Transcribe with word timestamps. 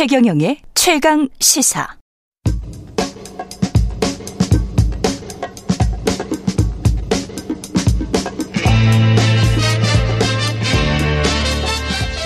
최경영의 0.00 0.56
최강 0.72 1.28
시사. 1.40 1.86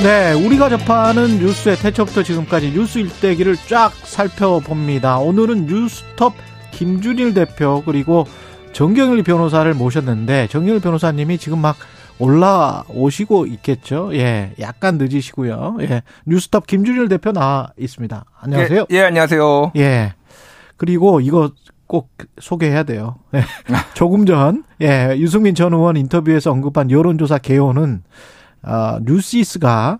네, 0.04 0.32
우리가 0.34 0.68
접하는 0.68 1.40
뉴스의 1.40 1.76
태초부터 1.78 2.22
지금까지 2.22 2.70
뉴스 2.70 3.00
일대기를 3.00 3.56
쫙 3.66 3.90
살펴봅니다. 4.04 5.18
오늘은 5.18 5.66
뉴스톱 5.66 6.34
김준일 6.70 7.34
대표 7.34 7.82
그리고 7.84 8.28
정경일 8.72 9.24
변호사를 9.24 9.74
모셨는데 9.74 10.46
정경일 10.46 10.80
변호사님이 10.80 11.38
지금 11.38 11.58
막 11.58 11.76
올라오시고 12.18 13.46
있겠죠. 13.46 14.10
예, 14.14 14.52
약간 14.60 14.98
늦으시고요. 14.98 15.78
예, 15.80 16.02
뉴스톱 16.26 16.66
김준일 16.66 17.08
대표 17.08 17.32
나와 17.32 17.70
있습니다. 17.76 18.24
안녕하세요. 18.40 18.86
예, 18.90 18.96
예 18.96 19.02
안녕하세요. 19.02 19.72
예, 19.76 20.14
그리고 20.76 21.20
이거 21.20 21.50
꼭 21.86 22.10
소개해야 22.40 22.84
돼요. 22.84 23.16
예, 23.34 23.42
조금 23.94 24.26
전, 24.26 24.64
예, 24.80 25.14
유승민 25.18 25.54
전 25.54 25.72
의원 25.72 25.96
인터뷰에서 25.96 26.50
언급한 26.52 26.90
여론조사 26.90 27.38
개요는 27.38 28.02
어, 28.62 28.98
뉴시스가 29.02 29.98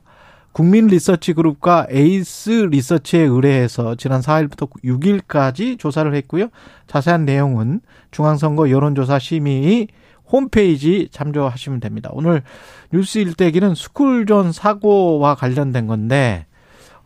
국민 0.53 0.87
리서치 0.87 1.33
그룹과 1.33 1.89
에이스 1.91 2.69
리서치에 2.71 3.23
의뢰해서 3.23 3.97
지난 3.97 4.21
4일부터 4.21 4.71
6일까지 4.85 5.81
조사를 5.81 6.15
했고요. 6.15 6.47
자세한 6.87 7.25
내용은 7.25 7.81
중앙선거 8.13 8.71
여론조사 8.71 9.19
심의 9.19 9.89
홈페이지 10.35 11.09
참조하시면 11.13 11.81
됩니다. 11.81 12.11
오늘 12.13 12.43
뉴스 12.93 13.19
일대기는 13.19 13.75
스쿨존 13.75 14.53
사고와 14.53 15.37
관련된 15.37 15.87
건데 15.87 16.47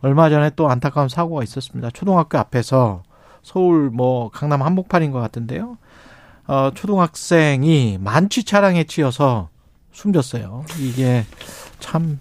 얼마 0.01 0.29
전에 0.29 0.49
또 0.55 0.69
안타까운 0.69 1.09
사고가 1.09 1.43
있었습니다. 1.43 1.91
초등학교 1.91 2.37
앞에서 2.39 3.03
서울 3.43 3.89
뭐 3.91 4.29
강남 4.29 4.63
한복판인 4.63 5.11
것 5.11 5.19
같은데요. 5.19 5.77
어, 6.47 6.71
초등학생이 6.73 7.99
만취 8.01 8.43
차량에 8.43 8.85
치여서 8.85 9.49
숨졌어요. 9.91 10.65
이게 10.79 11.25
참 11.79 12.19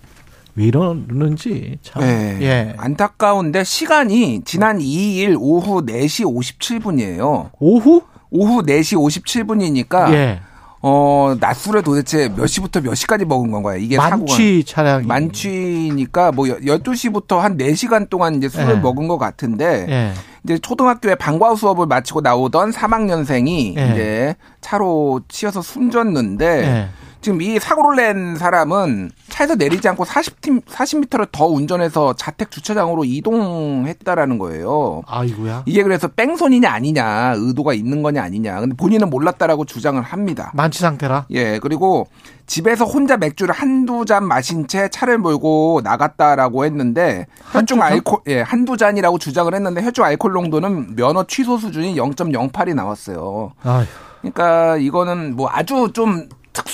왜 0.59 0.65
이러는지 0.65 1.79
참 1.83 2.03
네. 2.03 2.39
예. 2.43 2.75
안타까운데 2.79 3.63
시간이 3.63 4.43
지난 4.45 4.81
2일 4.81 5.37
오후 5.39 5.87
4시 5.87 6.25
57분이에요. 6.27 7.51
오후 7.61 8.03
오후 8.31 8.63
4시 8.63 8.99
57분이니까 8.99 10.13
예. 10.15 10.41
어, 10.81 11.35
낮술에 11.41 11.83
도대체 11.83 12.29
몇 12.29 12.47
시부터 12.47 12.81
몇 12.81 12.95
시까지 12.95 13.25
먹은 13.25 13.51
건가요? 13.51 13.79
이게 13.79 13.97
만취 13.97 14.65
차량 14.65 15.07
만취니까 15.07 16.33
뭐 16.33 16.47
12시부터 16.47 17.39
한 17.39 17.57
4시간 17.57 18.09
동안 18.09 18.37
이제 18.37 18.49
술을 18.49 18.77
예. 18.77 18.79
먹은 18.79 19.09
것 19.09 19.19
같은데 19.19 19.87
예. 19.89 20.13
이제 20.45 20.59
초등학교에 20.59 21.17
방과후 21.17 21.57
수업을 21.57 21.87
마치고 21.87 22.21
나오던 22.21 22.71
3학년생이 22.71 23.77
예. 23.77 23.91
이제 23.91 24.37
차로 24.61 25.23
치여서 25.29 25.63
숨졌는데 25.63 26.47
예. 26.47 26.89
지금 27.21 27.43
이 27.43 27.59
사고를 27.59 27.97
낸 27.97 28.37
사람은 28.37 29.11
차에서 29.39 29.55
내리지 29.55 29.89
않고 29.89 30.05
40팀 30.05 30.65
40m를 30.65 31.29
더 31.31 31.47
운전해서 31.47 32.15
자택 32.15 32.51
주차장으로 32.51 33.05
이동했다라는 33.05 34.39
거예요. 34.39 35.03
아이고야. 35.07 35.63
이게 35.65 35.85
그래서 35.85 36.09
뺑소니냐 36.09 36.69
아니냐 36.69 37.35
의도가 37.37 37.73
있는 37.73 38.03
거냐 38.03 38.21
아니냐. 38.21 38.59
근데 38.59 38.75
본인은 38.75 39.11
몰랐다라고 39.11 39.65
주장을 39.65 40.03
합니다. 40.03 40.51
만취 40.55 40.81
상태라. 40.81 41.27
예, 41.31 41.61
그리고 41.61 42.09
집에서 42.47 42.85
혼자 42.85 43.17
맥주를 43.17 43.55
한두 43.55 44.05
잔 44.05 44.27
마신 44.27 44.67
채 44.67 44.89
차를 44.89 45.19
몰고 45.19 45.83
나갔다라고 45.85 46.65
했는데 46.65 47.27
혈중 47.53 47.79
잔? 47.79 47.93
알코올 47.93 48.23
예, 48.27 48.41
한두 48.41 48.77
잔이라고 48.77 49.19
주장을 49.19 49.55
했는데 49.55 49.85
혈중 49.85 50.05
알코올 50.05 50.33
농도는 50.33 50.97
면허 50.97 51.25
취소 51.29 51.59
수준이 51.59 51.95
0.08이 51.95 52.75
나왔어요. 52.75 53.53
아휴. 53.63 53.87
그러니까 54.21 54.77
이거는 54.79 55.37
뭐 55.37 55.49
아주 55.49 55.91
좀 55.95 56.29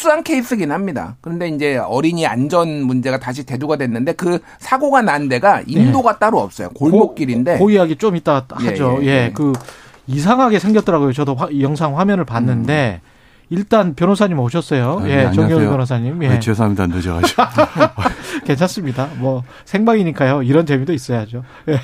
특수한 0.05 0.23
케이스긴 0.23 0.71
합니다. 0.71 1.17
그런데 1.23 1.49
이제 1.49 1.79
어린이 1.79 2.27
안전 2.27 2.83
문제가 2.83 3.19
다시 3.19 3.45
대두가 3.47 3.77
됐는데 3.77 4.13
그 4.13 4.39
사고가 4.59 5.01
난 5.01 5.31
데가 5.31 5.63
인도가 5.67 6.19
따로 6.19 6.41
없어요. 6.41 6.69
골목길인데 6.71 7.59
그 7.59 7.71
이야기 7.71 7.97
좀 7.97 8.15
이따 8.15 8.45
예, 8.63 8.67
하죠. 8.69 8.99
예, 9.01 9.07
예, 9.07 9.11
예. 9.27 9.31
그 9.33 9.55
이상하게 10.07 10.59
생겼더라고요. 10.59 11.15
저도 11.15 11.35
화- 11.35 11.49
이 11.51 11.63
영상 11.63 11.99
화면을 11.99 12.27
봤는데 12.27 13.01
일단 13.49 13.95
변호사님 13.95 14.39
오셨어요. 14.39 15.01
아, 15.03 15.09
예, 15.09 15.17
네, 15.17 15.23
정경 15.27 15.45
안녕하세요. 15.45 15.71
변호사님. 15.71 16.23
예. 16.23 16.29
아, 16.29 16.39
죄송합니다. 16.39 16.87
늦어가지고. 16.89 17.43
괜찮습니다. 18.45 19.09
뭐 19.17 19.43
생방이니까요. 19.65 20.43
이런 20.43 20.67
재미도 20.67 20.93
있어야죠. 20.93 21.45
예. 21.69 21.73
네. 21.73 21.79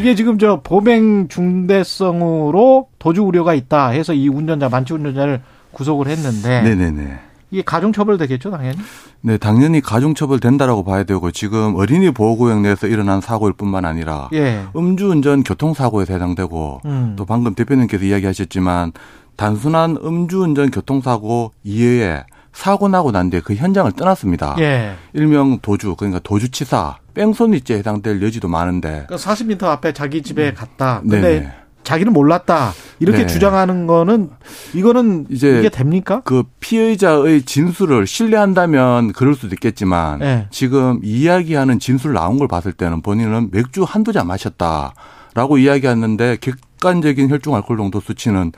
이게 0.00 0.16
지금 0.16 0.38
저 0.38 0.60
범행 0.64 1.28
중대성으로 1.28 2.88
도주 2.98 3.22
우려가 3.22 3.54
있다 3.54 3.90
해서 3.90 4.12
이 4.14 4.28
운전자 4.28 4.68
만취 4.68 4.92
운전자를 4.94 5.42
구속을 5.72 6.08
했는데 6.08 6.62
네네네. 6.62 7.18
이게 7.50 7.62
가중 7.62 7.92
처벌 7.92 8.18
되겠죠, 8.18 8.50
당연히. 8.50 8.78
네, 9.20 9.38
당연히 9.38 9.80
가중처벌 9.80 10.40
된다라고 10.40 10.84
봐야 10.84 11.04
되고 11.04 11.30
지금 11.30 11.76
어린이 11.76 12.10
보호구역 12.10 12.60
내에서 12.60 12.86
일어난 12.86 13.20
사고일 13.20 13.52
뿐만 13.54 13.84
아니라 13.84 14.28
예. 14.32 14.64
음주운전 14.74 15.44
교통사고에 15.44 16.06
해당되고 16.08 16.80
음. 16.84 17.14
또 17.16 17.24
방금 17.24 17.54
대표님께서 17.54 18.04
이야기하셨지만 18.04 18.92
단순한 19.36 19.98
음주운전 20.02 20.70
교통사고 20.70 21.52
이외에 21.62 22.24
사고 22.52 22.88
나고 22.88 23.12
난 23.12 23.28
뒤에 23.28 23.40
그 23.40 23.54
현장을 23.54 23.90
떠났습니다. 23.92 24.56
예. 24.60 24.94
일명 25.12 25.58
도주 25.60 25.94
그러니까 25.94 26.20
도주치사 26.20 26.98
뺑소니죄에 27.14 27.78
해당될 27.78 28.22
여지도 28.22 28.48
많은데 28.48 29.04
그러니까 29.06 29.16
40m 29.16 29.64
앞에 29.64 29.92
자기 29.92 30.22
집에 30.22 30.54
갔다. 30.54 31.00
근데 31.02 31.16
음. 31.16 31.22
네네. 31.22 31.52
자기는 31.86 32.12
몰랐다. 32.12 32.72
이렇게 32.98 33.20
네. 33.20 33.26
주장하는 33.26 33.86
거는 33.86 34.30
이거는 34.74 35.26
이제 35.30 35.60
이게 35.60 35.68
됩니까? 35.68 36.20
그 36.24 36.42
피해자의 36.58 37.42
진술을 37.42 38.08
신뢰한다면 38.08 39.12
그럴 39.12 39.36
수도 39.36 39.54
있겠지만 39.54 40.18
네. 40.18 40.46
지금 40.50 40.98
이야기하는 41.04 41.78
진술 41.78 42.12
나온 42.12 42.38
걸 42.38 42.48
봤을 42.48 42.72
때는 42.72 43.02
본인은 43.02 43.50
맥주 43.52 43.84
한두 43.84 44.12
잔 44.12 44.26
마셨다라고 44.26 45.58
이야기했는데 45.58 46.38
객관적인 46.40 47.30
혈중 47.30 47.54
알코올 47.54 47.76
농도 47.76 48.00
수치는 48.00 48.50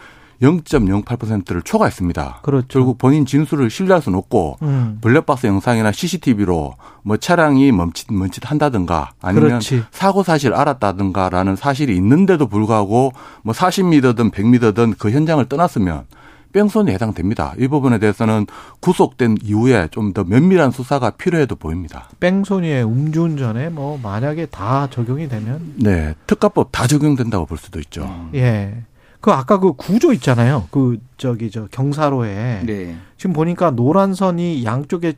0.08%를 0.42 1.62
초과했습니다. 1.62 2.40
그렇죠. 2.42 2.66
결국 2.68 2.98
본인 2.98 3.26
진술을 3.26 3.70
신뢰할 3.70 4.02
수는 4.02 4.18
없고 4.18 4.58
음. 4.62 4.98
블랙박스 5.00 5.46
영상이나 5.46 5.92
CCTV로 5.92 6.74
뭐 7.02 7.16
차량이 7.16 7.72
멈칫 7.72 8.12
멈칫 8.12 8.48
한다든가 8.50 9.10
아니면 9.20 9.48
그렇지. 9.48 9.82
사고 9.90 10.22
사실 10.22 10.54
알았다든가라는 10.54 11.56
사실이 11.56 11.94
있는데도 11.96 12.46
불구하고 12.46 13.12
뭐 13.42 13.54
40m든 13.54 14.30
100m든 14.30 14.94
그 14.98 15.10
현장을 15.10 15.44
떠났으면 15.46 16.04
뺑소니 16.52 16.90
해당됩니다. 16.92 17.52
이 17.58 17.68
부분에 17.68 17.98
대해서는 17.98 18.46
구속된 18.80 19.36
이후에 19.42 19.88
좀 19.90 20.12
더 20.14 20.24
면밀한 20.24 20.70
수사가 20.70 21.10
필요해도 21.10 21.56
보입니다. 21.56 22.08
뺑소니에 22.20 22.82
음주운전에 22.82 23.68
뭐 23.68 24.00
만약에 24.02 24.46
다 24.46 24.88
적용이 24.90 25.28
되면 25.28 25.74
네, 25.76 26.14
특가법 26.26 26.72
다 26.72 26.86
적용된다고 26.86 27.44
볼 27.44 27.58
수도 27.58 27.78
있죠. 27.80 28.28
예. 28.34 28.82
그 29.20 29.32
아까 29.32 29.58
그 29.58 29.72
구조 29.72 30.12
있잖아요. 30.12 30.68
그 30.70 30.98
저기 31.16 31.50
저 31.50 31.66
경사로에 31.66 32.62
네. 32.64 32.96
지금 33.16 33.32
보니까 33.32 33.70
노란 33.70 34.14
선이 34.14 34.64
양쪽에 34.64 35.14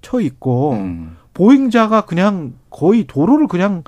쳐 0.00 0.20
있고 0.20 0.72
음. 0.72 1.16
보행자가 1.34 2.02
그냥 2.02 2.54
거의 2.70 3.04
도로를 3.06 3.48
그냥 3.48 3.82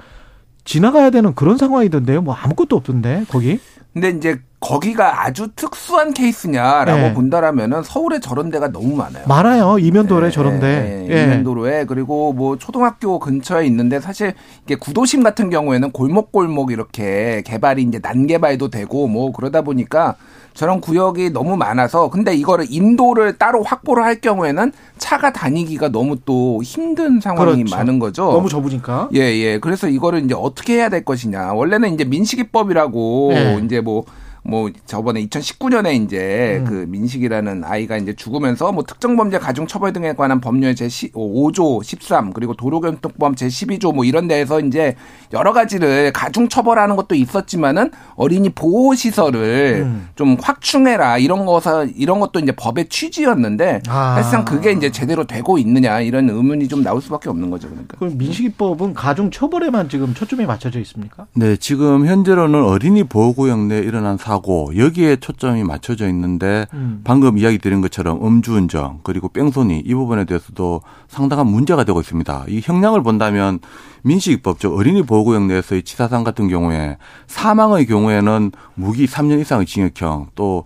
지나가야 0.64 1.10
되는 1.10 1.34
그런 1.34 1.56
상황이던데요. 1.56 2.22
뭐 2.22 2.34
아무것도 2.34 2.76
없던데 2.76 3.24
거기. 3.28 3.60
근데 3.96 4.10
이제 4.10 4.38
거기가 4.60 5.24
아주 5.24 5.48
특수한 5.56 6.12
케이스냐라고 6.12 7.00
네. 7.00 7.14
본다라면은 7.14 7.82
서울에 7.82 8.20
저런 8.20 8.50
데가 8.50 8.70
너무 8.70 8.94
많아요. 8.94 9.24
많아요. 9.26 9.78
이면도래 9.78 10.26
예, 10.26 10.30
저런데. 10.30 11.06
예, 11.08 11.14
예. 11.14 11.24
이면도로에 11.24 11.86
그리고 11.86 12.34
뭐 12.34 12.58
초등학교 12.58 13.18
근처에 13.18 13.64
있는데 13.64 13.98
사실 13.98 14.34
이게 14.64 14.74
구도심 14.74 15.22
같은 15.22 15.48
경우에는 15.48 15.92
골목골목 15.92 16.72
이렇게 16.72 17.42
개발이 17.46 17.84
이제 17.84 17.98
난개발도 18.02 18.68
되고 18.68 19.08
뭐 19.08 19.32
그러다 19.32 19.62
보니까 19.62 20.16
저런 20.56 20.80
구역이 20.80 21.30
너무 21.30 21.56
많아서 21.56 22.08
근데 22.08 22.34
이거를 22.34 22.66
인도를 22.70 23.36
따로 23.36 23.62
확보를 23.62 24.02
할 24.02 24.20
경우에는 24.20 24.72
차가 24.96 25.30
다니기가 25.32 25.90
너무 25.90 26.16
또 26.24 26.62
힘든 26.64 27.20
상황이 27.20 27.62
그렇죠. 27.62 27.76
많은 27.76 27.98
거죠. 27.98 28.24
너무 28.32 28.48
좁으니까. 28.48 29.10
예, 29.14 29.20
예. 29.20 29.58
그래서 29.58 29.86
이거를 29.86 30.24
이제 30.24 30.34
어떻게 30.34 30.76
해야 30.76 30.88
될 30.88 31.04
것이냐. 31.04 31.52
원래는 31.52 31.92
이제 31.94 32.04
민식이법이라고 32.04 33.28
네. 33.32 33.60
이제 33.64 33.80
뭐 33.80 34.04
뭐 34.48 34.70
저번에 34.86 35.26
2019년에 35.26 36.04
이제 36.04 36.58
음. 36.60 36.64
그 36.64 36.72
민식이라는 36.88 37.64
아이가 37.64 37.96
이제 37.96 38.14
죽으면서 38.14 38.70
뭐 38.70 38.84
특정 38.84 39.16
범죄 39.16 39.38
가중 39.38 39.66
처벌 39.66 39.92
등에 39.92 40.12
관한 40.14 40.40
법률 40.40 40.74
제 40.76 40.86
5조 40.86 41.82
13 41.82 42.32
그리고 42.32 42.54
도로교통법 42.54 43.36
제 43.36 43.48
12조 43.48 43.92
뭐 43.94 44.04
이런 44.04 44.28
데에서 44.28 44.60
이제 44.60 44.94
여러 45.32 45.52
가지를 45.52 46.12
가중 46.12 46.48
처벌하는 46.48 46.94
것도 46.94 47.16
있었지만은 47.16 47.90
어린이 48.14 48.50
보호 48.50 48.94
시설을 48.94 49.82
음. 49.84 50.08
좀 50.14 50.36
확충해라 50.40 51.18
이런 51.18 51.44
거서 51.44 51.84
이런 51.84 52.20
것도 52.20 52.38
이제 52.38 52.52
법의 52.52 52.88
취지였는데 52.88 53.82
아. 53.88 54.14
사실상 54.14 54.44
그게 54.44 54.70
이제 54.70 54.90
제대로 54.92 55.24
되고 55.24 55.58
있느냐 55.58 56.00
이런 56.00 56.30
의문이 56.30 56.68
좀 56.68 56.84
나올 56.84 57.02
수밖에 57.02 57.28
없는 57.28 57.50
거죠 57.50 57.68
그러니까. 57.68 57.98
그럼 57.98 58.16
민식이법은 58.16 58.94
가중 58.94 59.32
처벌에만 59.32 59.88
지금 59.88 60.14
초점이 60.14 60.46
맞춰져 60.46 60.78
있습니까? 60.80 61.26
네, 61.34 61.56
지금 61.56 62.06
현재로는 62.06 62.62
어린이 62.62 63.02
보호구역 63.02 63.66
내에 63.66 63.80
일어난 63.80 64.16
사고 64.16 64.35
하고 64.36 64.70
여기에 64.76 65.16
초점이 65.16 65.64
맞춰져 65.64 66.08
있는데 66.08 66.66
음. 66.74 67.00
방금 67.04 67.38
이야기 67.38 67.58
드린 67.58 67.80
것처럼 67.80 68.24
음주운전 68.24 69.00
그리고 69.02 69.28
뺑소니 69.28 69.82
이 69.84 69.94
부분에 69.94 70.24
대해서도 70.24 70.82
상당한 71.08 71.46
문제가 71.46 71.84
되고 71.84 72.00
있습니다. 72.00 72.44
이 72.48 72.60
형량을 72.62 73.02
본다면 73.02 73.58
민식이법 74.02 74.60
즉 74.60 74.74
어린이 74.74 75.02
보호구역 75.02 75.46
내에서의 75.46 75.82
치사상 75.82 76.22
같은 76.22 76.48
경우에 76.48 76.96
사망의 77.26 77.86
경우에는 77.86 78.52
무기 78.74 79.06
3년 79.06 79.40
이상의 79.40 79.66
징역형 79.66 80.28
또 80.34 80.64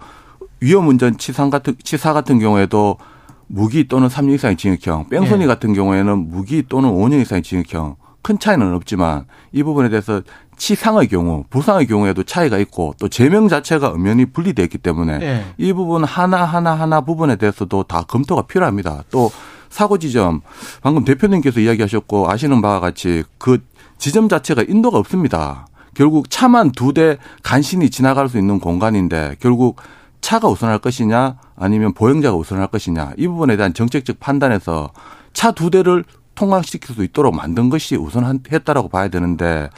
위험운전 0.61 1.17
치상 1.17 1.49
같은 1.49 1.75
치사 1.83 2.13
같은 2.13 2.39
경우에도 2.39 2.99
무기 3.47 3.89
또는 3.89 4.09
3년 4.09 4.35
이상의 4.35 4.57
징역형, 4.57 5.09
뺑소니 5.09 5.41
네. 5.41 5.47
같은 5.47 5.73
경우에는 5.73 6.29
무기 6.29 6.63
또는 6.69 6.91
5년 6.91 7.21
이상의 7.23 7.43
징역형 7.43 7.97
큰 8.23 8.39
차이는 8.39 8.75
없지만 8.75 9.27
이 9.53 9.63
부분에 9.63 9.89
대해서 9.89 10.23
치상의 10.57 11.09
경우, 11.09 11.45
부상의 11.49 11.87
경우에도 11.87 12.23
차이가 12.23 12.59
있고 12.59 12.95
또 13.01 13.09
제명 13.09 13.49
자체가 13.49 13.89
엄연히 13.89 14.27
분리되어 14.27 14.65
있기 14.65 14.79
때문에 14.79 15.19
네. 15.19 15.45
이 15.57 15.73
부분 15.73 16.05
하나 16.05 16.45
하나 16.45 16.75
하나 16.75 17.01
부분에 17.01 17.37
대해서도 17.37 17.85
다 17.85 18.03
검토가 18.07 18.43
필요합니다. 18.43 19.05
또 19.11 19.31
사고 19.71 19.99
지점 19.99 20.43
방금 20.83 21.05
대표님께서 21.05 21.61
이야기하셨고 21.61 22.31
아시는 22.31 22.61
바와 22.61 22.81
같이 22.81 23.25
그 23.39 23.59
지점 23.97 24.29
자체가 24.29 24.65
인도가 24.69 24.99
없습니다. 24.99 25.67
결국 25.95 26.29
차만 26.31 26.73
두 26.73 26.93
대 26.93 27.17
간신히 27.43 27.89
지나갈 27.91 28.29
수 28.29 28.39
있는 28.39 28.61
공간인데 28.61 29.37
결국 29.41 29.77
차가 30.21 30.49
우선할 30.49 30.79
것이냐 30.81 31.37
아니면 31.57 31.95
보행자가 31.95 32.37
우선할 32.37 32.67
것이냐 32.69 33.13
이 33.17 33.27
부분에 33.27 33.57
대한 33.57 33.73
정책적 33.73 34.21
판단에서 34.21 34.91
차 35.33 35.53
두 35.53 35.71
대를 35.71 36.05
통과시킬 36.41 36.95
수 36.95 37.05
있도록 37.05 37.35
만든 37.35 37.69
것이 37.69 37.97
우선했다라고 37.97 38.89
봐야 38.89 39.09
되는데 39.09 39.69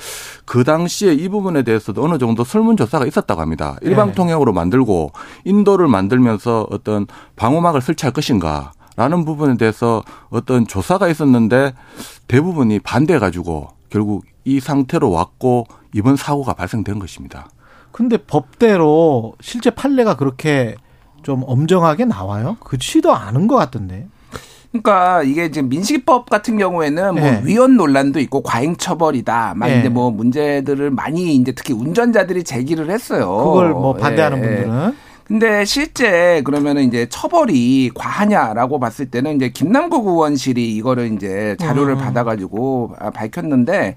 그 0.45 0.63
당시에 0.63 1.13
이 1.13 1.29
부분에 1.29 1.65
대해서도 1.65 2.05
어느 2.05 2.19
정도 2.19 2.45
설문조사가 2.45 3.05
있었다고 3.07 3.41
합니다. 3.41 3.77
일방 3.83 4.13
통행으로 4.13 4.53
만들고 4.53 5.11
인도를 5.45 5.89
만들면서 5.89 6.69
어떤 6.71 7.09
방호막을 7.35 7.81
설치할 7.81 8.13
것인가 8.13 8.73
라는 8.95 9.25
부분에 9.25 9.57
대해서 9.57 10.05
어떤 10.31 10.67
조사가 10.69 11.09
있었는데 11.09 11.75
대부분이 12.29 12.79
반대해 12.79 13.19
가지고 13.19 13.71
결국 13.91 14.25
이 14.45 14.61
상태로 14.61 15.11
왔고 15.11 15.67
이번 15.93 16.15
사고가 16.15 16.55
발생된 16.55 17.01
것입니다. 17.01 17.49
근데 17.91 18.17
법대로 18.19 19.35
실제 19.41 19.71
판례가 19.71 20.17
그렇게 20.17 20.77
좀 21.23 21.43
엄정하게 21.45 22.05
나와요? 22.05 22.57
그치도 22.61 23.13
않은 23.13 23.49
것 23.49 23.57
같던데. 23.57 24.07
그러니까 24.73 25.23
이게 25.23 25.51
지금 25.51 25.69
민식이법 25.69 26.31
같은 26.31 26.57
경우에는 26.57 27.15
뭐 27.15 27.23
네. 27.23 27.43
위헌 27.45 27.77
논란도 27.77 28.21
있고 28.21 28.43
과잉 28.43 28.77
처벌이다. 28.77 29.53
막 29.57 29.67
네. 29.69 29.81
이제 29.81 29.89
뭐 29.91 30.11
문제들을 30.11 30.91
많이 30.91 31.37
이제 31.37 31.53
특히 31.53 31.75
운전자들이 31.75 32.43
제기를 32.43 32.91
했어요. 32.91 33.29
그걸 33.29 33.71
뭐 33.71 33.95
반대하는 33.95 34.39
예. 34.39 34.43
분들은 34.43 34.95
근데 35.25 35.65
실제 35.65 36.43
그러면은 36.45 36.85
이제 36.85 37.07
처벌이 37.09 37.91
과하냐라고 37.95 38.81
봤을 38.81 39.07
때는 39.07 39.37
이제 39.37 39.51
김남국 39.51 40.07
의원실이 40.07 40.75
이거를 40.77 41.13
이제 41.13 41.57
자료를 41.61 41.95
음. 41.95 41.99
받아가지고 41.99 42.97
밝혔는데 43.15 43.97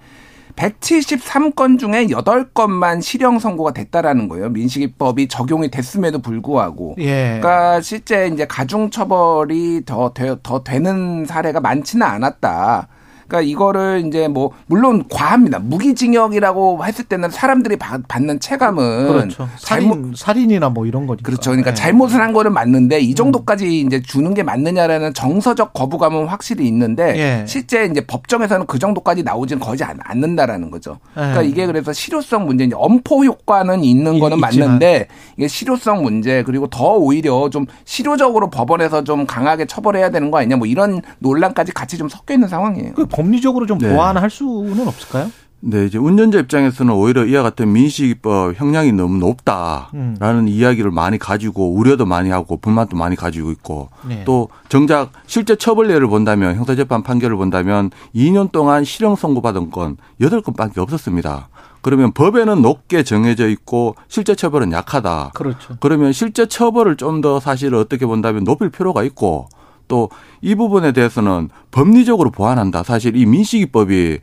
173건 0.56 1.80
중에 1.80 2.08
8건만 2.08 3.02
실형 3.02 3.40
선고가 3.40 3.74
됐다라는 3.74 4.28
거예요. 4.28 4.50
민식이법이 4.50 5.28
적용이 5.28 5.70
됐음에도 5.70 6.20
불구하고. 6.20 6.96
예. 7.00 7.40
그러니까 7.42 7.82
실제 7.82 8.28
이제 8.28 8.46
가중 8.46 8.90
처벌이 8.90 9.84
더, 9.86 10.14
더, 10.14 10.38
더 10.42 10.64
되는 10.64 11.26
사례가 11.26 11.60
많지는 11.60 12.06
않았다. 12.06 12.88
그러니까 13.28 13.42
이거를 13.50 14.04
이제 14.08 14.28
뭐 14.28 14.52
물론 14.68 15.04
과합니다. 15.10 15.60
무기징역이라고 15.60 16.86
했을 16.86 17.06
때는 17.06 17.30
사람들이 17.30 17.76
받 17.78 17.96
는 18.26 18.40
체감은 18.40 19.08
그렇죠. 19.08 19.48
살인 19.58 20.14
살인이나 20.16 20.70
뭐 20.70 20.86
이런 20.86 21.06
거니까. 21.06 21.26
그렇죠. 21.26 21.52
그러니까 21.52 21.72
네. 21.72 21.76
잘못을 21.76 22.22
한 22.22 22.34
거는 22.34 22.54
맞는데 22.54 23.00
이 23.00 23.14
정도까지 23.14 23.66
음. 23.66 23.88
이제 23.88 24.02
주는 24.02 24.34
게 24.34 24.44
맞느냐라는 24.44 25.14
정서적 25.14 25.74
거부감은 25.74 26.28
확실히 26.28 26.68
있는데 26.68 27.14
예. 27.18 27.46
실제 27.48 27.86
이제 27.86 28.02
법정에서는 28.06 28.66
그 28.68 28.80
정도까지 28.80 29.24
나오지는 29.24 29.60
거의 29.60 29.78
않는다라는 30.00 30.72
거죠. 30.72 31.00
그러니까 31.14 31.44
예. 31.44 31.48
이게 31.50 31.66
그래서 31.66 31.92
실효성 31.94 32.46
문제 32.46 32.64
이제 32.64 32.76
엄포 32.78 33.26
효과는 33.26 33.84
있는 33.84 34.20
거는 34.20 34.38
있지만. 34.38 34.68
맞는데 34.68 35.08
이게 35.38 35.48
실효성 35.48 36.04
문제 36.04 36.44
그리고 36.44 36.68
더 36.68 36.94
오히려 36.94 37.50
좀 37.50 37.66
실효적으로 37.84 38.50
법원에서 38.50 39.04
좀 39.04 39.26
강하게 39.26 39.66
처벌해야 39.66 40.10
되는 40.10 40.32
거 40.32 40.40
아니냐 40.40 40.56
뭐 40.56 40.68
이런 40.68 41.02
논란까지 41.20 41.74
같이 41.74 41.98
좀 41.98 42.08
섞여 42.10 42.34
있는 42.34 42.48
상황이에요. 42.48 42.94
그 42.94 43.06
법리적으로 43.16 43.66
좀 43.66 43.78
네. 43.78 43.90
보완할 43.90 44.30
수는 44.30 44.88
없을까요? 44.88 45.32
네, 45.62 45.86
이제 45.86 45.98
운전자 45.98 46.38
입장에서는 46.38 46.94
오히려 46.94 47.26
이와 47.26 47.42
같은 47.42 47.72
민식이법 47.72 48.60
형량이 48.60 48.92
너무 48.92 49.18
높다라는 49.18 50.42
음. 50.44 50.48
이야기를 50.48 50.92
많이 50.92 51.18
가지고 51.18 51.74
우려도 51.74 52.06
많이 52.06 52.30
하고 52.30 52.58
불만도 52.58 52.96
많이 52.96 53.16
가지고 53.16 53.50
있고 53.52 53.90
네. 54.08 54.24
또 54.26 54.50
정작 54.70 55.12
실제 55.26 55.56
처벌례를 55.56 56.08
본다면 56.08 56.56
형사재판 56.56 57.02
판결을 57.02 57.36
본다면 57.38 57.90
2년 58.14 58.52
동안 58.52 58.84
실형 58.84 59.16
선고받은 59.16 59.72
건 59.72 59.98
8건밖에 60.22 60.78
없었습니다. 60.78 61.50
그러면 61.82 62.12
법에는 62.12 62.62
높게 62.62 63.04
정해져 63.04 63.48
있고 63.48 63.96
실제 64.08 64.36
처벌은 64.36 64.72
약하다. 64.72 65.32
그렇죠. 65.34 65.78
그러면 65.80 66.12
실제 66.14 66.48
처벌을 66.48 66.96
좀 66.96 67.22
더 67.22 67.40
사실 67.40 67.74
어떻게 67.74 68.06
본다면 68.06 68.44
높일 68.44 68.70
필요가 68.70 69.04
있고 69.04 69.48
또 69.88 70.10
이 70.46 70.54
부분에 70.54 70.92
대해서는 70.92 71.50
법리적으로 71.72 72.30
보완한다. 72.30 72.84
사실 72.84 73.16
이 73.16 73.26
민식이법이 73.26 74.20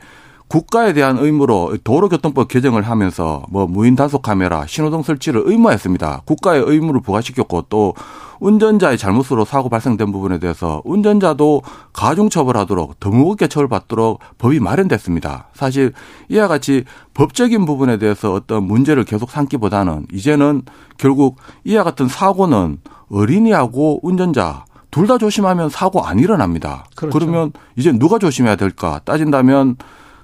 국가에 0.46 0.92
대한 0.92 1.16
의무로 1.18 1.78
도로교통법 1.82 2.46
개정을 2.46 2.82
하면서 2.82 3.42
뭐 3.48 3.66
무인 3.66 3.96
단속 3.96 4.22
카메라, 4.22 4.64
신호등 4.66 5.02
설치를 5.02 5.42
의무화했습니다. 5.46 6.22
국가의 6.24 6.62
의무를 6.64 7.00
부과시켰고 7.00 7.62
또 7.70 7.94
운전자의 8.38 8.98
잘못으로 8.98 9.44
사고 9.44 9.68
발생된 9.68 10.12
부분에 10.12 10.38
대해서 10.38 10.80
운전자도 10.84 11.62
가중 11.92 12.28
처벌하도록 12.28 13.00
더 13.00 13.10
무겁게 13.10 13.48
처벌받도록 13.48 14.20
법이 14.38 14.60
마련됐습니다. 14.60 15.48
사실 15.54 15.92
이와 16.28 16.46
같이 16.46 16.84
법적인 17.14 17.64
부분에 17.64 17.96
대해서 17.96 18.32
어떤 18.32 18.64
문제를 18.64 19.04
계속 19.04 19.30
삼기보다는 19.30 20.06
이제는 20.12 20.62
결국 20.98 21.36
이와 21.64 21.82
같은 21.82 22.06
사고는 22.06 22.78
어린이하고 23.10 24.00
운전자 24.02 24.64
둘 24.92 25.06
다 25.08 25.18
조심하면 25.18 25.70
사고 25.70 26.04
안 26.04 26.20
일어납니다. 26.20 26.84
그렇죠. 26.94 27.18
그러면 27.18 27.52
이제 27.74 27.90
누가 27.90 28.18
조심해야 28.18 28.54
될까 28.54 29.00
따진다면 29.04 29.76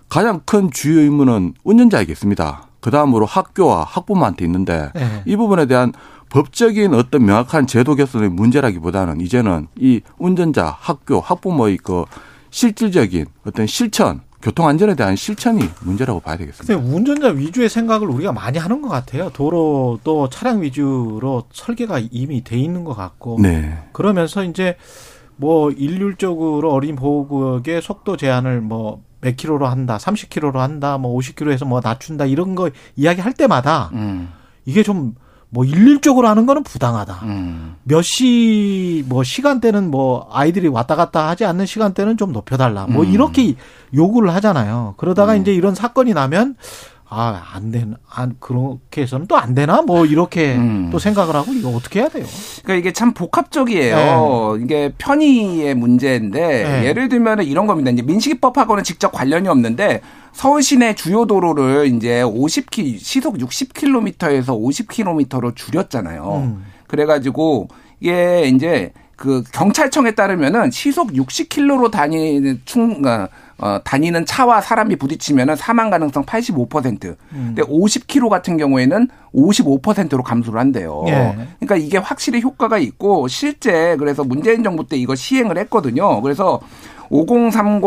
가장 0.09 0.41
큰 0.45 0.71
주요 0.71 1.01
의무는 1.01 1.55
운전자이겠습니다. 1.65 2.69
그 2.81 2.91
다음으로 2.91 3.27
학교와 3.27 3.83
학부모한테 3.85 4.45
있는데 4.45 4.91
네. 4.95 5.23
이 5.27 5.37
부분에 5.37 5.67
대한 5.67 5.93
법적인 6.31 6.95
어떤 6.95 7.25
명확한 7.25 7.67
제도 7.67 7.95
개선의 7.95 8.29
문제라기보다는 8.29 9.21
이제는 9.23 9.69
이 9.77 10.03
운전자, 10.19 10.77
학교, 10.79 11.19
학부모의 11.19 11.79
그 11.79 12.05
실질적인 12.51 13.27
어떤 13.47 13.67
실천 13.67 14.21
교통 14.41 14.69
안전에 14.69 14.95
대한 14.95 15.17
실천이 15.17 15.69
문제라고 15.83 16.21
봐야 16.21 16.37
되겠습니다. 16.37 16.77
근데 16.77 16.95
운전자 16.95 17.29
위주의 17.29 17.69
생각을 17.69 18.09
우리가 18.09 18.33
많이 18.33 18.59
하는 18.59 18.83
것 18.83 18.89
같아요. 18.89 19.31
도로도 19.31 20.29
차량 20.31 20.63
위주로 20.63 21.45
설계가 21.53 22.01
이미 22.11 22.45
돼 22.45 22.57
있는 22.59 22.85
것 22.85 22.95
같고. 22.95 23.39
네. 23.41 23.77
그러면서 23.93 24.45
이제 24.45 24.77
뭐 25.37 25.71
일률적으로 25.71 26.73
어린 26.73 26.97
보호구역의 26.97 27.83
속도 27.83 28.17
제한을 28.17 28.61
뭐 28.61 29.09
몇 29.21 29.37
킬로로 29.37 29.67
한다, 29.67 29.97
30킬로로 29.97 30.57
한다, 30.57 30.99
뭐 30.99 31.17
50킬로에서 31.19 31.67
뭐 31.67 31.81
낮춘다 31.83 32.27
이런 32.27 32.55
거 32.55 32.71
이야기할 32.97 33.33
때마다 33.33 33.91
음. 33.95 34.33
이게 34.65 34.83
좀 34.83 35.15
뭐 35.51 35.65
일률적으로 35.65 36.29
하는 36.29 36.45
거는 36.47 36.63
부당하다. 36.63 37.21
음. 37.25 37.75
몇 37.85 38.03
시 38.03 39.03
뭐 39.09 39.23
시간대는 39.25 39.91
뭐 39.91 40.29
아이들이 40.33 40.69
왔다 40.69 40.95
갔다 40.97 41.29
하지 41.29 41.45
않는 41.45 41.65
시간대는 41.67 42.17
좀 42.17 42.33
높여달라. 42.33 42.87
뭐 42.87 43.05
음. 43.05 43.11
이렇게 43.13 43.55
요구를 43.95 44.35
하잖아요. 44.35 44.95
그러다가 44.99 45.35
음. 45.35 45.41
이제 45.41 45.53
이런 45.55 45.75
사건이 45.75 46.13
나면 46.15 46.57
아, 47.11 47.43
안 47.55 47.71
되나, 47.71 47.97
안, 48.11 48.37
그렇게 48.39 49.01
해서는 49.01 49.27
또 49.29 49.37
안 49.37 49.55
되나? 49.55 49.81
뭐, 49.81 50.05
이렇게 50.05 50.57
음. 50.57 50.91
또 50.93 50.99
생각을 50.99 51.35
하고 51.35 51.55
이거 51.55 51.71
어떻게 51.71 52.01
해야 52.01 52.11
돼요? 52.11 52.27
그러니까 52.63 52.75
이게 52.75 52.93
참 52.93 53.15
복합적이에요. 53.15 54.57
네. 54.59 54.63
이게 54.63 54.93
편의의 54.99 55.75
문제인데, 55.75 56.39
네. 56.65 56.85
예를 56.85 57.09
들면 57.09 57.45
이런 57.45 57.67
겁니다. 57.67 57.91
이제 57.91 58.03
민식이법하고는 58.03 58.85
직접 58.85 59.11
관련이 59.11 59.49
없는데, 59.49 60.03
서울 60.33 60.63
시내 60.63 60.95
주요 60.95 61.27
도로를 61.27 61.87
이제 61.87 62.23
50키 62.23 62.99
시속 62.99 63.39
60km에서 63.39 64.47
50km로 64.47 65.55
줄였잖아요. 65.57 66.35
음. 66.37 66.65
그래가지고 66.87 67.69
이게 68.01 68.51
이제 68.55 68.93
그 69.17 69.43
경찰청에 69.53 70.13
따르면은 70.13 70.71
시속 70.71 71.13
60km로 71.13 71.91
다니는 71.91 72.63
충 72.65 73.05
어, 73.05 73.29
어, 73.59 73.81
다니는 73.83 74.25
차와 74.25 74.61
사람이 74.61 74.95
부딪히면은 74.95 75.57
사망 75.57 75.91
가능성 75.91 76.25
85%. 76.25 77.05
음. 77.05 77.17
근데 77.33 77.63
50km 77.63 78.29
같은 78.29 78.57
경우에는 78.57 79.09
55%로 79.35 80.23
감소를 80.23 80.61
한대요. 80.61 81.03
예. 81.09 81.37
그러니까 81.59 81.77
이게 81.77 81.99
확실히 81.99 82.41
효과가 82.41 82.79
있고 82.79 83.27
실제 83.27 83.97
그래서 83.97 84.23
문재인 84.23 84.63
정부 84.63 84.87
때 84.87 84.97
이거 84.97 85.17
시행을 85.17 85.59
했거든요. 85.59 86.23
그래서 86.23 86.61
5030 87.11 87.83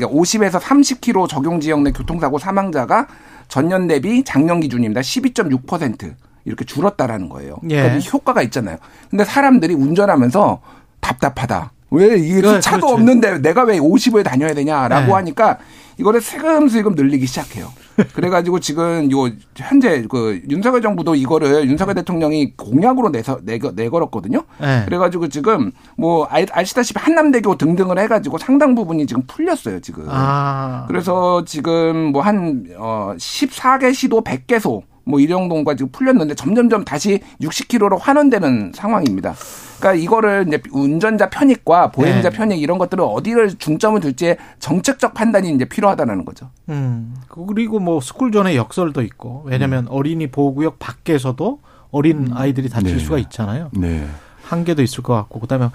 50에서 0.00 0.60
30km 0.60 1.28
적용 1.28 1.60
지역 1.60 1.82
내 1.82 1.90
교통사고 1.90 2.38
사망자가 2.38 3.06
전년 3.48 3.86
대비 3.86 4.22
작년 4.24 4.60
기준입니다. 4.60 5.00
12.6% 5.00 6.14
이렇게 6.44 6.64
줄었다라는 6.64 7.28
거예요. 7.28 7.56
예. 7.70 7.82
그러니까 7.82 8.10
효과가 8.10 8.42
있잖아요. 8.42 8.78
근데 9.10 9.24
사람들이 9.24 9.74
운전하면서 9.74 10.60
답답하다. 11.00 11.72
왜 11.90 12.16
이게 12.16 12.40
네, 12.40 12.60
차도 12.60 12.86
그렇죠. 12.86 12.94
없는데 12.94 13.38
내가 13.38 13.64
왜 13.64 13.78
50에 13.78 14.24
다녀야 14.24 14.54
되냐라고 14.54 15.06
네. 15.06 15.12
하니까 15.12 15.58
이거를 15.98 16.20
세금슬금 16.20 16.94
늘리기 16.94 17.26
시작해요. 17.26 17.72
그래가지고 18.14 18.60
지금 18.60 19.10
요 19.12 19.30
현재 19.56 20.04
그 20.08 20.40
윤석열 20.48 20.82
정부도 20.82 21.14
이거를 21.14 21.68
윤석열 21.68 21.94
대통령이 21.94 22.56
공약으로 22.56 23.10
내서 23.10 23.38
내거 23.42 23.72
내걸었거든요. 23.74 24.42
네. 24.60 24.82
그래가지고 24.84 25.28
지금 25.28 25.72
뭐 25.96 26.26
아시다시피 26.30 26.98
한남대교 26.98 27.56
등등을 27.58 27.98
해가지고 27.98 28.38
상당 28.38 28.74
부분이 28.74 29.06
지금 29.06 29.22
풀렸어요 29.26 29.80
지금. 29.80 30.04
아. 30.08 30.84
그래서 30.88 31.44
지금 31.44 32.12
뭐 32.12 32.22
한 32.22 32.64
어 32.76 33.14
14개 33.16 33.94
시도 33.94 34.22
100개소 34.22 34.82
뭐 35.04 35.20
일용동과 35.20 35.74
지금 35.76 35.90
풀렸는데 35.92 36.34
점점점 36.34 36.84
다시 36.84 37.20
60km로 37.40 37.98
환원되는 37.98 38.72
상황입니다. 38.74 39.34
그러니까 39.78 40.02
이거를 40.02 40.44
이제 40.46 40.60
운전자 40.72 41.30
편익과 41.30 41.90
보행자 41.90 42.30
네. 42.30 42.36
편익 42.36 42.60
이런 42.60 42.78
것들을 42.78 43.02
어디를 43.02 43.56
중점을 43.56 43.98
둘지에 44.00 44.36
정책적 44.58 45.14
판단이 45.14 45.50
이제 45.50 45.64
필요하다는 45.64 46.24
거죠. 46.24 46.50
음. 46.68 47.14
그리고 47.28 47.78
뭐 47.80 48.00
스쿨존의 48.00 48.56
역설도 48.56 49.02
있고 49.02 49.42
왜냐하면 49.46 49.84
음. 49.84 49.88
어린이 49.90 50.26
보호구역 50.26 50.78
밖에서도 50.78 51.60
어린 51.90 52.28
음. 52.28 52.30
아이들이 52.34 52.68
다칠 52.68 52.96
네. 52.96 52.98
수가 52.98 53.18
있잖아요. 53.18 53.70
네. 53.72 54.06
한계도 54.42 54.82
있을 54.82 55.02
것 55.02 55.14
같고 55.14 55.40
그다음에 55.40 55.68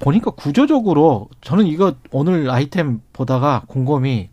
보니까 0.00 0.30
구조적으로 0.30 1.28
저는 1.40 1.66
이거 1.66 1.94
오늘 2.12 2.50
아이템 2.50 3.00
보다가 3.12 3.62
곰곰이 3.66 4.30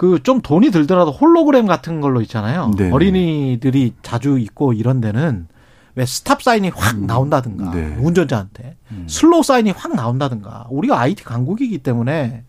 그 0.00 0.18
좀 0.22 0.40
돈이 0.40 0.70
들더라도 0.70 1.10
홀로그램 1.10 1.66
같은 1.66 2.00
걸로 2.00 2.22
있잖아요. 2.22 2.70
네 2.74 2.90
어린이들이 2.90 3.92
자주 4.02 4.38
있고 4.38 4.72
이런 4.72 5.02
데는 5.02 5.46
왜 5.94 6.06
stop 6.06 6.42
sign이 6.42 6.70
확 6.74 6.96
음. 6.96 7.06
나온다든가 7.06 7.70
네. 7.72 7.96
운전자한테 8.00 8.76
음. 8.92 9.04
slow 9.06 9.42
sign이 9.42 9.70
확 9.72 9.94
나온다든가 9.94 10.68
우리가 10.70 10.98
IT 10.98 11.24
강국이기 11.24 11.78
때문에 11.78 12.44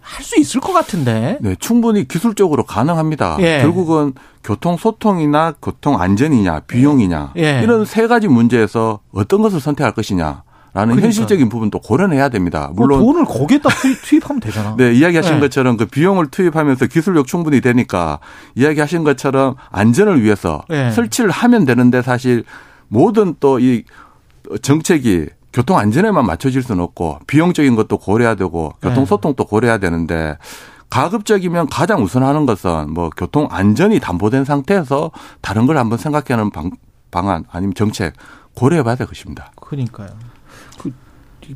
할 0.00 0.24
수 0.24 0.38
있을 0.38 0.60
것 0.60 0.72
같은데. 0.72 1.38
네, 1.40 1.56
충분히 1.58 2.06
기술적으로 2.06 2.64
가능합니다. 2.64 3.36
예. 3.40 3.60
결국은 3.62 4.12
교통 4.44 4.76
소통이나 4.76 5.54
교통 5.62 6.00
안전이냐, 6.00 6.60
비용이냐 6.60 7.32
예. 7.36 7.60
이런 7.62 7.84
세 7.84 8.06
가지 8.08 8.28
문제에서 8.28 9.00
어떤 9.12 9.42
것을 9.42 9.60
선택할 9.60 9.92
것이냐. 9.92 10.42
라는 10.74 10.94
그러니까. 10.94 11.06
현실적인 11.06 11.48
부분도 11.48 11.80
고려해야 11.80 12.28
됩니다. 12.30 12.70
뭐 12.74 12.86
물론 12.86 13.00
뭐 13.00 13.12
돈을 13.12 13.26
거기에다 13.30 13.68
투입, 14.04 14.28
하면 14.28 14.40
되잖아. 14.40 14.74
네, 14.76 14.92
이야기하신 14.94 15.34
네. 15.34 15.40
것처럼 15.40 15.76
그 15.76 15.86
비용을 15.86 16.28
투입하면서 16.28 16.86
기술력 16.86 17.26
충분히 17.26 17.60
되니까 17.60 18.20
이야기하신 18.54 19.04
것처럼 19.04 19.56
안전을 19.70 20.22
위해서 20.22 20.62
네. 20.68 20.90
설치를 20.90 21.30
하면 21.30 21.64
되는데 21.64 22.00
사실 22.02 22.44
모든 22.88 23.34
또 23.38 23.58
이 23.58 23.84
정책이 24.60 25.28
교통 25.52 25.78
안전에만 25.78 26.26
맞춰질 26.26 26.62
수는 26.62 26.82
없고 26.82 27.20
비용적인 27.26 27.76
것도 27.76 27.98
고려해야 27.98 28.34
되고 28.34 28.72
교통 28.80 29.04
네. 29.04 29.06
소통도 29.06 29.44
고려해야 29.44 29.78
되는데 29.78 30.36
가급적이면 30.90 31.68
가장 31.68 32.02
우선하는 32.02 32.46
것은 32.46 32.92
뭐 32.92 33.10
교통 33.16 33.48
안전이 33.50 34.00
담보된 34.00 34.44
상태에서 34.44 35.10
다른 35.40 35.66
걸 35.66 35.78
한번 35.78 35.98
생각하는 35.98 36.50
방, 36.50 36.70
방안 37.10 37.44
아니면 37.50 37.74
정책 37.74 38.14
고려해 38.54 38.82
봐야 38.82 38.94
될 38.96 39.06
것입니다. 39.06 39.52
그러니까요. 39.56 40.08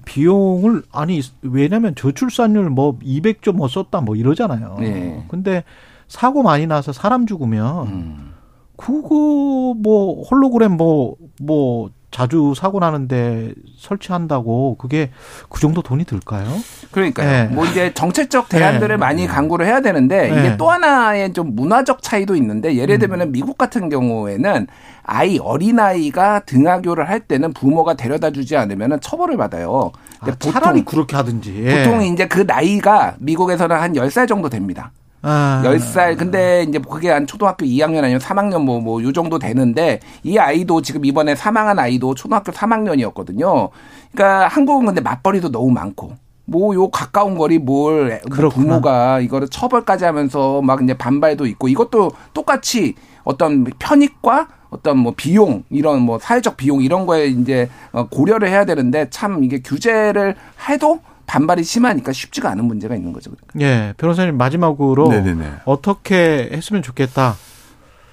비용을 0.04 0.82
아니 0.92 1.20
왜냐면 1.42 1.94
저출산율 1.94 2.70
뭐 2.70 2.98
200조 2.98 3.52
뭐 3.52 3.68
썼다 3.68 4.00
뭐 4.00 4.16
이러잖아요. 4.16 4.76
네. 4.80 5.24
근데 5.28 5.64
사고 6.08 6.42
많이 6.42 6.66
나서 6.66 6.92
사람 6.92 7.26
죽으면 7.26 7.86
음. 7.88 8.32
그거 8.76 9.74
뭐 9.76 10.22
홀로그램 10.22 10.76
뭐뭐 10.76 11.16
뭐 11.42 11.90
자주 12.16 12.54
사고 12.56 12.78
나는데 12.80 13.52
설치한다고 13.76 14.76
그게 14.78 15.10
그 15.50 15.60
정도 15.60 15.82
돈이 15.82 16.06
들까요? 16.06 16.46
그러니까요. 16.90 17.30
네. 17.30 17.44
뭐 17.54 17.66
이제 17.66 17.92
정책적 17.92 18.48
대안들을 18.48 18.88
네. 18.88 18.96
많이 18.96 19.26
강구를 19.26 19.66
해야 19.66 19.82
되는데 19.82 20.30
네. 20.30 20.40
이게 20.40 20.56
또 20.56 20.70
하나의 20.70 21.34
좀 21.34 21.54
문화적 21.54 22.02
차이도 22.02 22.34
있는데 22.36 22.76
예를 22.76 22.98
들면은 22.98 23.26
음. 23.26 23.32
미국 23.32 23.58
같은 23.58 23.90
경우에는 23.90 24.66
아이 25.02 25.38
어린아이가 25.38 26.40
등하교를 26.46 27.06
할 27.06 27.20
때는 27.20 27.52
부모가 27.52 27.92
데려다 27.94 28.30
주지 28.30 28.56
않으면 28.56 28.98
처벌을 29.00 29.36
받아요. 29.36 29.92
아, 30.20 30.34
차라리 30.38 30.86
그렇게 30.86 31.16
하든지. 31.16 31.64
예. 31.66 31.84
보통 31.84 32.02
이제 32.02 32.26
그 32.26 32.40
나이가 32.40 33.14
미국에서는 33.18 33.76
한 33.76 33.92
10살 33.92 34.26
정도 34.26 34.48
됩니다. 34.48 34.90
아. 35.28 35.62
10살. 35.64 36.16
근데 36.16 36.64
이제 36.68 36.78
그게 36.78 37.10
한 37.10 37.26
초등학교 37.26 37.66
2학년 37.66 37.98
아니면 38.04 38.20
3학년 38.20 38.60
뭐, 38.62 38.80
뭐, 38.80 39.02
요 39.02 39.12
정도 39.12 39.38
되는데 39.38 39.98
이 40.22 40.38
아이도 40.38 40.82
지금 40.82 41.04
이번에 41.04 41.34
사망한 41.34 41.78
아이도 41.78 42.14
초등학교 42.14 42.52
3학년이었거든요. 42.52 43.70
그러니까 44.12 44.48
한국은 44.48 44.86
근데 44.86 45.00
맞벌이도 45.00 45.50
너무 45.50 45.70
많고. 45.72 46.12
뭐 46.48 46.74
요 46.76 46.88
가까운 46.90 47.36
거리 47.36 47.58
뭘뭐 47.58 48.50
부모가 48.52 49.18
이거를 49.18 49.48
처벌까지 49.48 50.04
하면서 50.04 50.62
막 50.62 50.80
이제 50.80 50.94
반발도 50.94 51.44
있고 51.46 51.66
이것도 51.66 52.12
똑같이 52.32 52.94
어떤 53.24 53.64
편익과 53.64 54.46
어떤 54.70 54.98
뭐 54.98 55.12
비용 55.16 55.64
이런 55.70 56.02
뭐 56.02 56.20
사회적 56.20 56.56
비용 56.56 56.82
이런 56.82 57.04
거에 57.04 57.26
이제 57.26 57.68
어, 57.90 58.06
고려를 58.08 58.48
해야 58.48 58.64
되는데 58.64 59.08
참 59.10 59.42
이게 59.42 59.60
규제를 59.60 60.36
해도 60.68 61.00
반발이 61.26 61.64
심하니까 61.64 62.12
쉽지가 62.12 62.50
않은 62.50 62.64
문제가 62.64 62.94
있는 62.94 63.12
거죠. 63.12 63.30
그러니까. 63.30 63.60
예, 63.60 63.94
변호사님 63.96 64.36
마지막으로 64.36 65.08
네네네. 65.08 65.52
어떻게 65.64 66.48
했으면 66.52 66.82
좋겠다. 66.82 67.36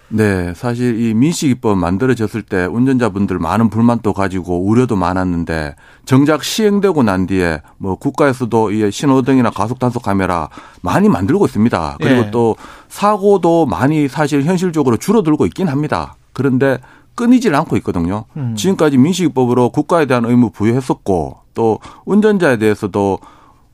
네, 0.09 0.53
사실 0.55 0.99
이 0.99 1.15
민식이법 1.15 1.75
만들어졌을 1.77 2.43
때 2.43 2.65
운전자분들 2.65 3.39
많은 3.39 3.71
불만도 3.71 4.13
가지고 4.13 4.63
우려도 4.63 4.95
많았는데 4.95 5.75
정작 6.05 6.43
시행되고 6.43 7.01
난 7.01 7.25
뒤에 7.25 7.61
뭐 7.77 7.95
국가에서도 7.95 8.71
이 8.71 8.91
신호등이나 8.91 9.49
가속 9.49 9.79
단속 9.79 10.03
카메라 10.03 10.49
많이 10.81 11.09
만들고 11.09 11.45
있습니다. 11.45 11.97
그리고 11.99 12.21
네. 12.23 12.31
또 12.31 12.55
사고도 12.89 13.65
많이 13.65 14.07
사실 14.07 14.43
현실적으로 14.43 14.97
줄어들고 14.97 15.47
있긴 15.47 15.67
합니다. 15.67 16.15
그런데 16.31 16.77
끊이질 17.15 17.55
않고 17.55 17.77
있거든요. 17.77 18.25
음. 18.37 18.55
지금까지 18.55 18.97
민식이법으로 18.97 19.69
국가에 19.69 20.05
대한 20.05 20.25
의무 20.25 20.51
부여했었고 20.51 21.37
또 21.53 21.79
운전자에 22.05 22.57
대해서도 22.57 23.19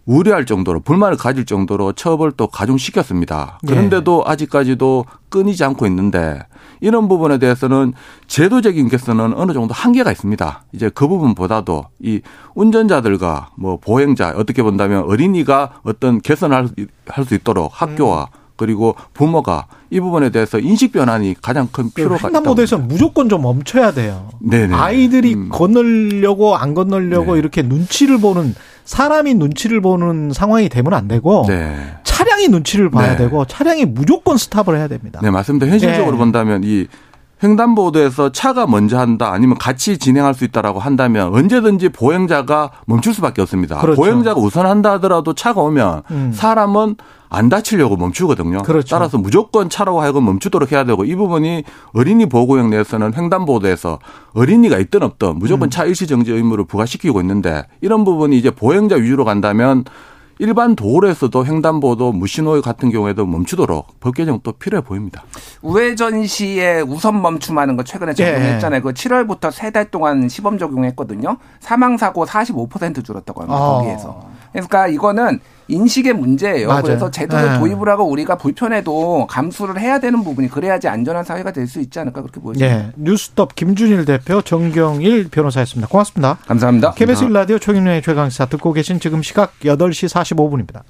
우려할 0.05 0.47
정도로 0.47 0.79
불만을 0.79 1.17
가질 1.17 1.45
정도로 1.45 1.93
처벌도 1.93 2.47
가중시켰습니다. 2.47 3.59
그런데도 3.67 4.23
네. 4.25 4.31
아직까지도 4.31 5.05
끊이지 5.29 5.63
않고 5.63 5.85
있는데 5.85 6.39
이런 6.81 7.07
부분에 7.07 7.37
대해서는 7.37 7.93
제도적인 8.25 8.89
개선은 8.89 9.35
어느 9.35 9.53
정도 9.53 9.75
한계가 9.75 10.11
있습니다. 10.11 10.63
이제 10.71 10.89
그 10.89 11.07
부분보다도 11.07 11.85
이 11.99 12.21
운전자들과 12.55 13.51
뭐 13.55 13.77
보행자 13.77 14.33
어떻게 14.35 14.63
본다면 14.63 15.03
어린이가 15.03 15.81
어떤 15.83 16.19
개선할 16.21 16.69
수 17.27 17.35
있도록 17.35 17.79
학교와 17.79 18.29
음. 18.33 18.38
그리고 18.59 18.93
부모가 19.13 19.67
이 19.89 20.01
부분에 20.01 20.31
대해서 20.31 20.59
인식 20.59 20.91
변환이 20.91 21.33
가장 21.41 21.69
큰 21.71 21.89
필요가 21.91 22.17
있다. 22.17 22.27
횡단보도에서 22.27 22.77
무조건 22.77 23.29
좀 23.29 23.41
멈춰야 23.41 23.91
돼요. 23.91 24.27
네네. 24.39 24.75
아이들이 24.75 25.33
음. 25.33 25.49
건널려고 25.49 26.57
안 26.57 26.73
건널려고 26.73 27.33
네. 27.33 27.39
이렇게 27.39 27.61
눈치를 27.61 28.19
보는 28.19 28.53
사람이 28.83 29.35
눈치를 29.35 29.79
보는 29.79 30.33
상황이 30.33 30.67
되면 30.67 30.93
안 30.93 31.07
되고 31.07 31.45
네. 31.47 31.95
차량이 32.03 32.49
눈치를 32.49 32.91
봐야 32.91 33.11
네. 33.11 33.17
되고 33.17 33.45
차량이 33.45 33.85
무조건 33.85 34.35
스탑을 34.35 34.75
해야 34.77 34.89
됩니다. 34.89 35.21
네 35.23 35.31
맞습니다. 35.31 35.65
현실적으로 35.65 36.11
네. 36.11 36.17
본다면 36.17 36.61
이 36.65 36.87
횡단보도에서 37.43 38.31
차가 38.31 38.67
먼저 38.67 38.99
한다 38.99 39.31
아니면 39.31 39.57
같이 39.57 39.97
진행할 39.97 40.33
수 40.33 40.43
있다라고 40.43 40.79
한다면 40.79 41.33
언제든지 41.33 41.89
보행자가 41.89 42.71
멈출 42.85 43.13
수밖에 43.13 43.41
없습니다. 43.41 43.77
그렇죠. 43.79 44.01
보행자가 44.01 44.39
우선한다 44.39 44.93
하더라도 44.93 45.33
차가 45.33 45.61
오면 45.61 46.03
음. 46.11 46.31
사람은 46.33 46.95
안 47.31 47.47
다치려고 47.47 47.95
멈추거든요. 47.95 48.63
그렇죠. 48.63 48.95
따라서 48.95 49.17
무조건 49.17 49.69
차로 49.69 50.01
하여금 50.01 50.25
멈추도록 50.25 50.71
해야 50.71 50.83
되고 50.83 51.05
이 51.05 51.15
부분이 51.15 51.63
어린이 51.93 52.25
보호구역 52.27 52.69
내에서는 52.69 53.13
횡단보도에서 53.15 53.99
어린이가 54.33 54.79
있든 54.79 55.03
없든 55.03 55.37
무조건 55.37 55.67
음. 55.67 55.69
차 55.69 55.85
일시 55.85 56.07
정지 56.07 56.31
의무를 56.31 56.65
부과시키고 56.65 57.21
있는데 57.21 57.65
이런 57.81 58.03
부분이 58.03 58.37
이제 58.37 58.49
보행자 58.49 58.95
위주로 58.95 59.25
간다면 59.25 59.85
일반 60.41 60.73
도로에서도 60.73 61.45
횡단보도 61.45 62.13
무신호 62.13 62.61
같은 62.61 62.89
경우에도 62.91 63.25
멈추도록 63.25 63.99
법 63.99 64.15
개정 64.15 64.39
또 64.41 64.53
필요해 64.53 64.81
보입니다. 64.81 65.25
우회전 65.61 66.25
시에 66.27 66.79
우선 66.79 67.21
멈춤하는 67.21 67.75
거 67.75 67.83
최근에 67.83 68.13
적용했잖아요. 68.13 68.81
그 68.81 68.93
7월부터 68.93 69.51
세달 69.51 69.91
동안 69.91 70.29
시범 70.29 70.57
적용했거든요. 70.57 71.35
사망 71.59 71.97
사고 71.97 72.25
45% 72.25 73.03
줄었다고 73.03 73.41
합니다. 73.41 73.59
어. 73.59 73.79
거기에서. 73.79 74.29
그러니까 74.51 74.87
이거는 74.87 75.39
인식의 75.67 76.13
문제예요. 76.13 76.67
맞아요. 76.67 76.81
그래서 76.81 77.11
제도를 77.11 77.51
네. 77.53 77.59
도입을 77.59 77.87
하고 77.89 78.05
우리가 78.05 78.37
불편해도 78.39 79.27
감수를 79.29 79.79
해야 79.79 79.99
되는 79.99 80.23
부분이 80.23 80.49
그래야지 80.49 80.87
안전한 80.87 81.23
사회가 81.23 81.51
될 81.51 81.69
수 81.69 81.79
있지 81.79 81.99
않을까 81.99 82.21
그렇게 82.23 82.39
보여집니다. 82.41 82.75
예. 82.75 82.91
뉴스톱 82.95 83.53
김준일 83.53 84.05
대표 84.05 84.41
정경일 84.41 85.29
변호사였습니다. 85.29 85.87
고맙습니다. 85.87 86.39
감사합니다. 86.47 86.93
KBS 86.93 87.25
1라디오 87.27 87.61
최경영의 87.61 88.01
최강시사 88.01 88.47
듣고 88.47 88.73
계신 88.73 88.99
지금 88.99 89.21
시각 89.21 89.53
8시 89.59 90.09
45분입니다. 90.09 90.81